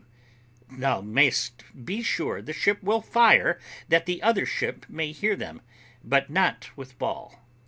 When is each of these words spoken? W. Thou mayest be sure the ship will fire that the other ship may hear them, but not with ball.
W. 0.69 0.79
Thou 0.81 1.01
mayest 1.01 1.63
be 1.85 2.01
sure 2.01 2.41
the 2.41 2.53
ship 2.53 2.81
will 2.81 3.01
fire 3.01 3.59
that 3.87 4.07
the 4.07 4.23
other 4.23 4.47
ship 4.47 4.87
may 4.89 5.11
hear 5.11 5.35
them, 5.35 5.61
but 6.03 6.27
not 6.27 6.75
with 6.75 6.97
ball. 6.97 7.39